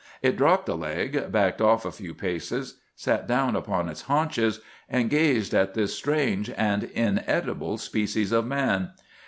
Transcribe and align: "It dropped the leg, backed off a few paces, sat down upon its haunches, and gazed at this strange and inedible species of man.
"It 0.23 0.35
dropped 0.35 0.65
the 0.65 0.75
leg, 0.75 1.31
backed 1.31 1.61
off 1.61 1.85
a 1.85 1.91
few 1.91 2.15
paces, 2.15 2.77
sat 2.95 3.27
down 3.27 3.55
upon 3.55 3.87
its 3.87 4.01
haunches, 4.01 4.59
and 4.89 5.11
gazed 5.11 5.53
at 5.53 5.75
this 5.75 5.93
strange 5.93 6.49
and 6.57 6.85
inedible 6.85 7.77
species 7.77 8.31
of 8.31 8.47
man. 8.47 8.93